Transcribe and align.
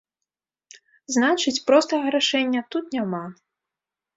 Значыць, 1.17 1.53
простага 1.67 2.07
рашэння 2.17 2.61
тут 2.77 2.85
няма. 2.99 3.21